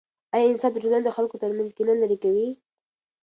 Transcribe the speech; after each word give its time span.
آیا 0.35 0.45
انصاف 0.49 0.71
د 0.73 0.77
ټولنې 0.83 1.03
د 1.05 1.09
خلکو 1.17 1.39
ترمنځ 1.41 1.69
کینه 1.75 1.93
لیرې 2.01 2.17
کوي؟ 2.23 2.47